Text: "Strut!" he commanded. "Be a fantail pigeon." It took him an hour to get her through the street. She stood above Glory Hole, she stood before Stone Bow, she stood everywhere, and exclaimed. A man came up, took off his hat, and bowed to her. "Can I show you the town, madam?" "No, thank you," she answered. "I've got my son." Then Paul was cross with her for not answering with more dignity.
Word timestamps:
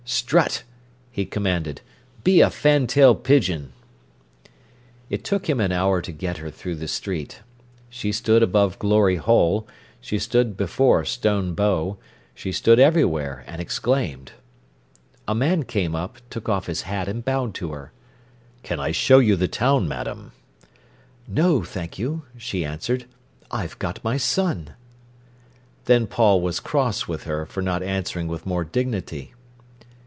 "Strut!" 0.03 0.63
he 1.11 1.25
commanded. 1.25 1.79
"Be 2.23 2.41
a 2.41 2.49
fantail 2.49 3.15
pigeon." 3.15 3.71
It 5.09 5.23
took 5.23 5.47
him 5.47 5.59
an 5.61 5.71
hour 5.71 6.01
to 6.01 6.11
get 6.11 6.37
her 6.37 6.49
through 6.49 6.75
the 6.77 6.87
street. 6.87 7.39
She 7.87 8.11
stood 8.11 8.41
above 8.43 8.79
Glory 8.79 9.17
Hole, 9.17 9.67
she 10.01 10.17
stood 10.19 10.57
before 10.57 11.05
Stone 11.05 11.53
Bow, 11.53 11.97
she 12.33 12.51
stood 12.51 12.77
everywhere, 12.79 13.43
and 13.47 13.61
exclaimed. 13.61 14.33
A 15.27 15.35
man 15.35 15.63
came 15.63 15.95
up, 15.95 16.17
took 16.29 16.49
off 16.49 16.65
his 16.65 16.81
hat, 16.83 17.07
and 17.07 17.23
bowed 17.23 17.53
to 17.55 17.71
her. 17.71 17.93
"Can 18.63 18.79
I 18.81 18.91
show 18.91 19.19
you 19.19 19.35
the 19.37 19.47
town, 19.47 19.87
madam?" 19.87 20.31
"No, 21.27 21.61
thank 21.63 21.97
you," 21.99 22.23
she 22.37 22.65
answered. 22.65 23.05
"I've 23.49 23.79
got 23.79 24.03
my 24.03 24.17
son." 24.17 24.71
Then 25.85 26.05
Paul 26.05 26.41
was 26.41 26.59
cross 26.59 27.07
with 27.07 27.23
her 27.23 27.45
for 27.45 27.61
not 27.61 27.81
answering 27.83 28.27
with 28.27 28.47
more 28.47 28.65
dignity. 28.65 29.33